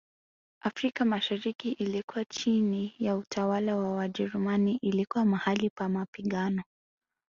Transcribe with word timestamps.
Afrika 0.61 1.05
mashariki 1.05 1.71
ilikuwa 1.71 2.25
chini 2.25 2.95
ya 2.99 3.15
utawala 3.15 3.75
wa 3.75 3.95
Wajerumani 3.95 4.79
ilikuwa 4.81 5.25
mahali 5.25 5.69
pa 5.69 5.89
mapigano 5.89 6.63